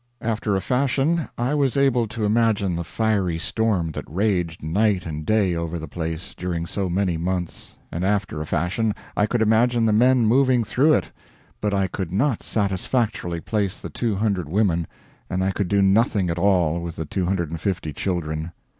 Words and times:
After 0.23 0.55
a 0.55 0.61
fashion, 0.61 1.29
I 1.37 1.53
was 1.53 1.77
able 1.77 2.07
to 2.07 2.25
imagine 2.25 2.75
the 2.75 2.83
fiery 2.83 3.37
storm 3.37 3.91
that 3.91 4.03
raged 4.09 4.63
night 4.63 5.05
and 5.05 5.23
day 5.27 5.53
over 5.53 5.77
the 5.77 5.87
place 5.87 6.33
during 6.33 6.65
so 6.65 6.89
many 6.89 7.17
months, 7.17 7.75
and 7.91 8.03
after 8.03 8.41
a 8.41 8.45
fashion 8.47 8.95
I 9.15 9.27
could 9.27 9.43
imagine 9.43 9.85
the 9.85 9.93
men 9.93 10.25
moving 10.25 10.63
through 10.63 10.93
it, 10.93 11.11
but 11.61 11.71
I 11.75 11.85
could 11.85 12.11
not 12.11 12.41
satisfactorily 12.41 13.41
place 13.41 13.77
the 13.79 13.91
200 13.91 14.49
women, 14.49 14.87
and 15.29 15.43
I 15.43 15.51
could 15.51 15.67
do 15.67 15.83
nothing 15.83 16.31
at 16.31 16.39
all 16.39 16.81
with 16.81 16.95
the 16.95 17.05
250 17.05 17.93
children. 17.93 18.53